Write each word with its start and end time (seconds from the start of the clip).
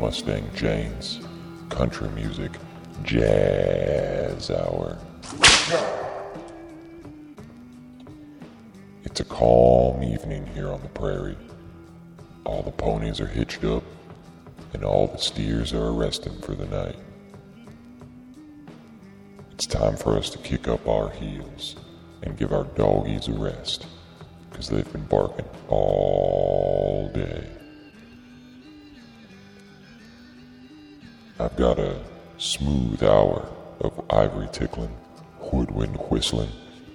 Mustang 0.00 0.48
Jane's 0.54 1.20
Country 1.68 2.08
Music 2.08 2.52
Jazz 3.02 4.50
Hour. 4.50 4.96
It's 9.04 9.20
a 9.20 9.24
calm 9.24 10.02
evening 10.02 10.46
here 10.54 10.72
on 10.72 10.80
the 10.80 10.88
prairie. 10.88 11.36
All 12.46 12.62
the 12.62 12.70
ponies 12.70 13.20
are 13.20 13.26
hitched 13.26 13.62
up, 13.62 13.82
and 14.72 14.84
all 14.84 15.06
the 15.06 15.18
steers 15.18 15.74
are 15.74 15.92
resting 15.92 16.40
for 16.40 16.54
the 16.54 16.64
night. 16.64 16.96
It's 19.52 19.66
time 19.66 19.98
for 19.98 20.16
us 20.16 20.30
to 20.30 20.38
kick 20.38 20.66
up 20.66 20.88
our 20.88 21.10
heels 21.10 21.76
and 22.22 22.38
give 22.38 22.54
our 22.54 22.64
doggies 22.64 23.28
a 23.28 23.32
rest, 23.32 23.84
because 24.48 24.70
they've 24.70 24.90
been 24.94 25.04
barking 25.04 25.48
all 25.68 27.10
day. 27.12 27.46
I've 31.40 31.56
got 31.56 31.78
a 31.78 31.96
smooth 32.36 33.02
hour 33.02 33.48
of 33.80 34.04
ivory 34.10 34.50
tickling, 34.52 34.94
woodwind 35.50 35.96
whistling, 36.10 36.50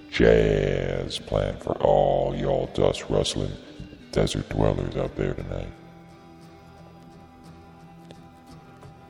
jazz 0.08 1.18
planned 1.18 1.60
for 1.60 1.72
all 1.78 2.32
y'all 2.32 2.70
dust 2.72 3.10
rustling 3.10 3.50
desert 4.12 4.48
dwellers 4.48 4.94
out 4.94 5.16
there 5.16 5.34
tonight. 5.34 5.72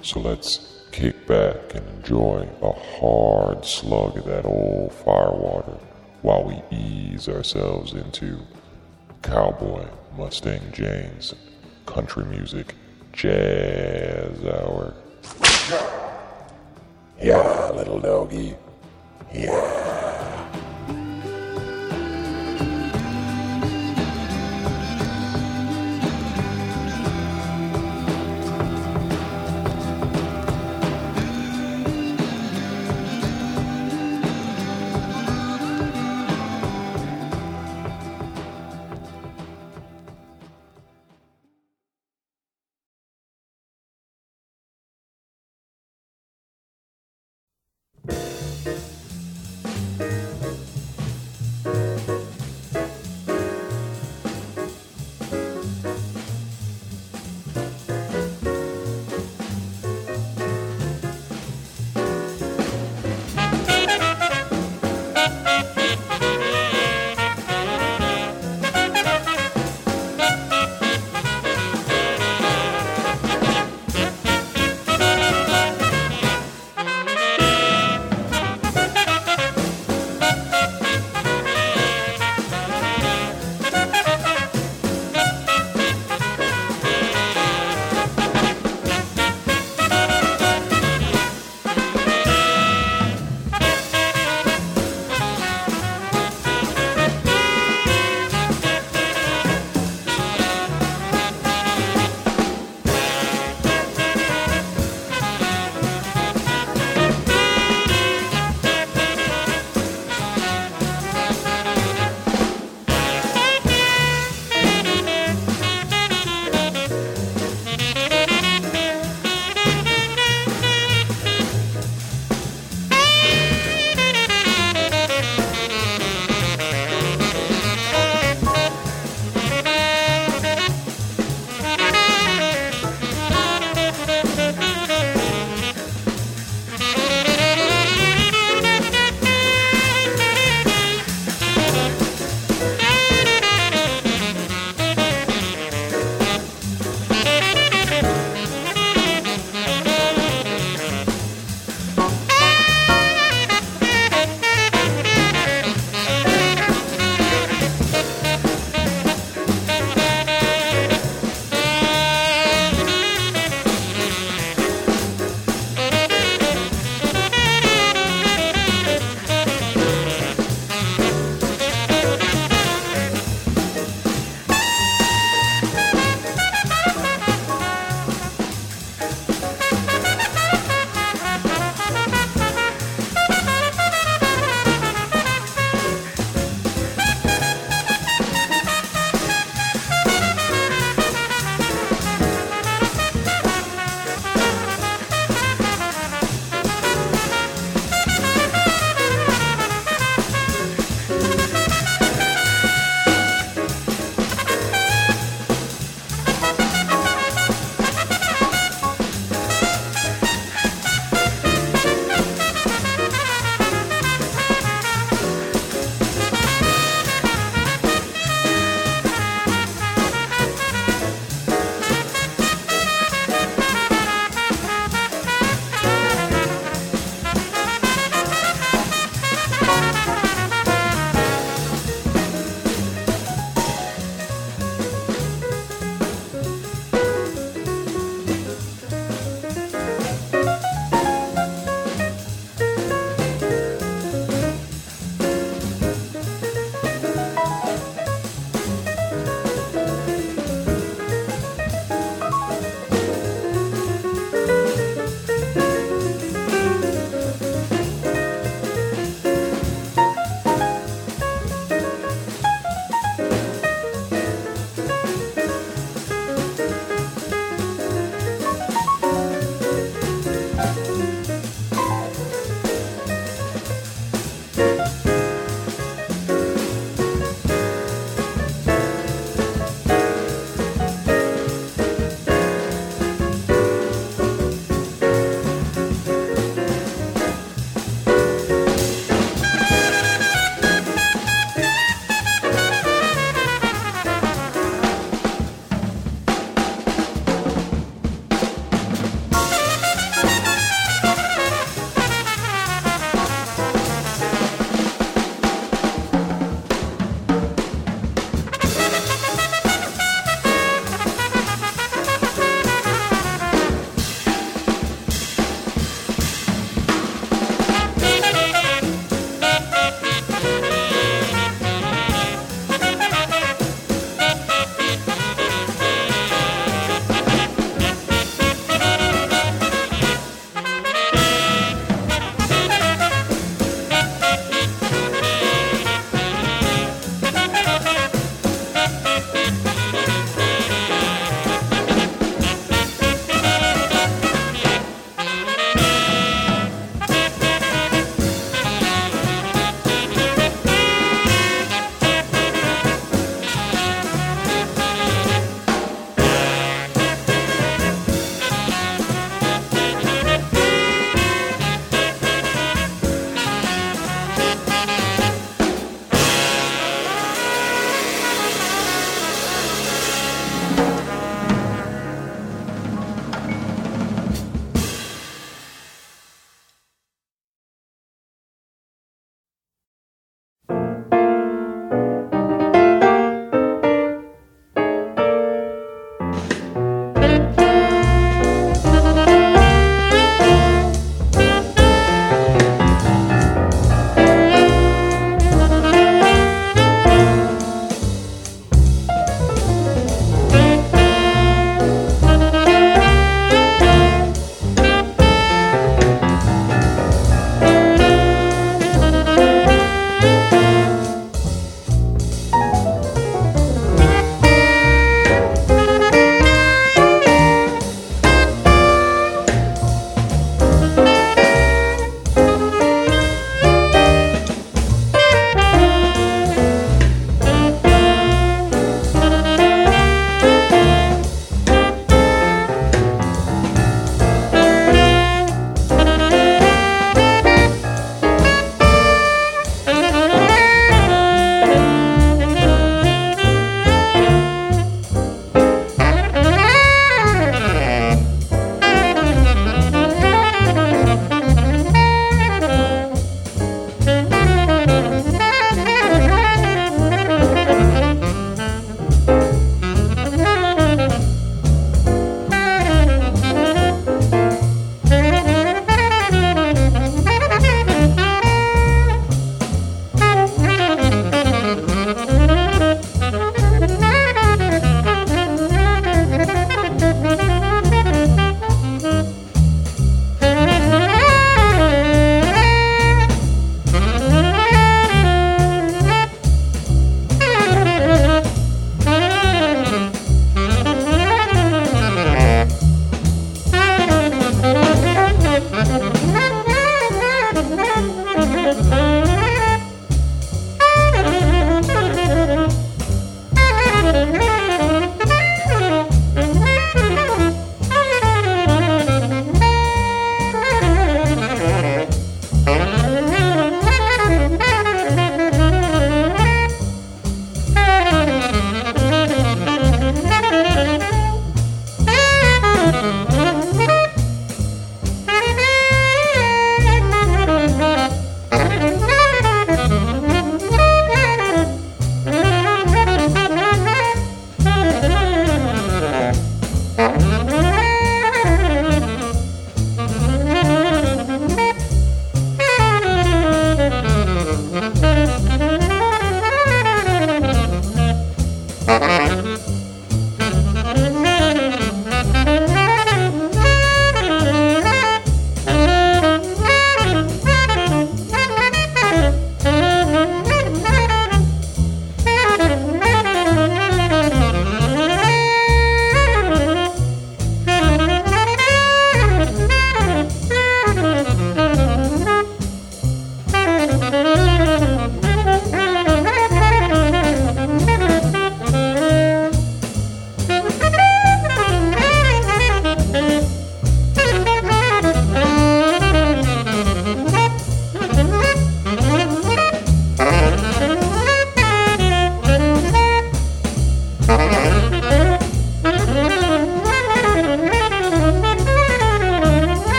So 0.00 0.20
let's 0.20 0.86
kick 0.92 1.26
back 1.26 1.74
and 1.74 1.86
enjoy 1.98 2.48
a 2.62 2.72
hard 2.72 3.66
slug 3.66 4.16
of 4.16 4.24
that 4.24 4.46
old 4.46 4.94
firewater 4.94 5.76
while 6.22 6.44
we 6.44 6.62
ease 6.74 7.28
ourselves 7.28 7.92
into 7.92 8.38
cowboy 9.20 9.86
Mustang 10.16 10.72
Jane's 10.72 11.34
country 11.84 12.24
music 12.24 12.74
jazz 13.12 14.42
hour. 14.46 14.94
Yeah, 17.20 17.70
little 17.74 18.00
doggy. 18.00 18.56
Yeah. 19.34 20.07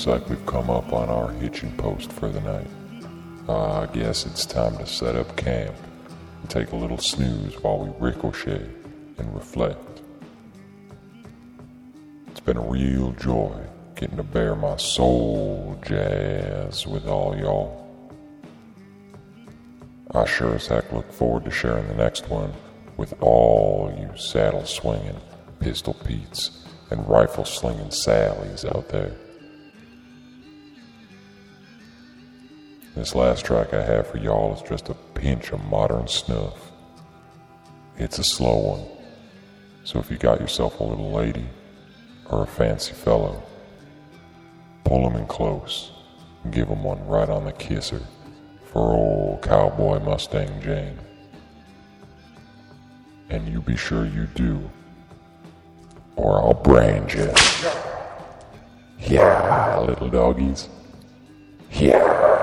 Looks 0.00 0.22
like 0.22 0.30
we've 0.30 0.46
come 0.46 0.70
up 0.70 0.94
on 0.94 1.10
our 1.10 1.30
hitching 1.32 1.76
post 1.76 2.10
for 2.10 2.30
the 2.30 2.40
night. 2.40 2.66
Uh, 3.46 3.82
I 3.82 3.86
guess 3.92 4.24
it's 4.24 4.46
time 4.46 4.78
to 4.78 4.86
set 4.86 5.14
up 5.14 5.36
camp 5.36 5.76
and 6.40 6.48
take 6.48 6.72
a 6.72 6.76
little 6.76 6.96
snooze 6.96 7.62
while 7.62 7.80
we 7.80 7.92
ricochet 7.98 8.66
and 9.18 9.34
reflect. 9.34 10.00
It's 12.28 12.40
been 12.40 12.56
a 12.56 12.62
real 12.62 13.12
joy 13.12 13.52
getting 13.94 14.16
to 14.16 14.22
bare 14.22 14.56
my 14.56 14.78
soul 14.78 15.78
jazz 15.86 16.86
with 16.86 17.06
all 17.06 17.36
y'all. 17.36 17.86
I 20.14 20.24
sure 20.24 20.54
as 20.54 20.66
heck 20.66 20.90
look 20.94 21.12
forward 21.12 21.44
to 21.44 21.50
sharing 21.50 21.86
the 21.88 21.94
next 21.94 22.30
one 22.30 22.54
with 22.96 23.12
all 23.20 23.94
you 24.00 24.08
saddle 24.16 24.64
swinging, 24.64 25.20
pistol 25.58 25.92
Pete's, 25.92 26.64
and 26.88 27.06
rifle 27.06 27.44
slinging 27.44 27.90
Sallies 27.90 28.64
out 28.64 28.88
there. 28.88 29.14
This 33.00 33.14
last 33.14 33.46
track 33.46 33.72
I 33.72 33.82
have 33.82 34.08
for 34.08 34.18
y'all 34.18 34.54
is 34.54 34.60
just 34.60 34.90
a 34.90 34.94
pinch 35.14 35.52
of 35.52 35.64
modern 35.70 36.06
snuff. 36.06 36.70
It's 37.96 38.18
a 38.18 38.22
slow 38.22 38.58
one, 38.58 38.86
so 39.84 39.98
if 39.98 40.10
you 40.10 40.18
got 40.18 40.38
yourself 40.38 40.80
a 40.80 40.84
little 40.84 41.10
lady 41.10 41.46
or 42.28 42.42
a 42.42 42.46
fancy 42.46 42.92
fellow, 42.92 43.42
pull 44.84 45.06
'em 45.06 45.16
in 45.16 45.26
close 45.26 45.92
and 46.44 46.52
give 46.52 46.70
'em 46.70 46.84
one 46.84 47.02
right 47.06 47.30
on 47.30 47.46
the 47.46 47.52
kisser 47.52 48.02
for 48.66 48.92
old 48.92 49.40
cowboy 49.40 49.98
Mustang 50.00 50.60
Jane. 50.60 50.98
And 53.30 53.48
you 53.48 53.62
be 53.62 53.78
sure 53.78 54.04
you 54.04 54.26
do, 54.34 54.70
or 56.16 56.42
I'll 56.42 56.52
brand 56.52 57.14
you. 57.14 57.32
Yeah, 58.98 59.78
little 59.78 60.10
doggies. 60.10 60.68
Yeah. 61.72 62.39